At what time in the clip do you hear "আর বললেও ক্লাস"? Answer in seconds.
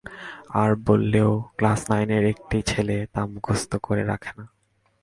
0.53-1.79